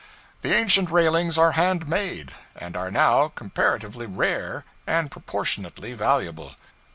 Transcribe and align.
The 0.41 0.51
ancient 0.51 0.89
railings 0.89 1.37
are 1.37 1.51
hand 1.51 1.87
made, 1.87 2.31
and 2.55 2.75
are 2.75 2.89
now 2.89 3.27
comparatively 3.27 4.07
rare 4.07 4.65
and 4.87 5.11
proportionately 5.11 5.93
valuable. 5.93 6.55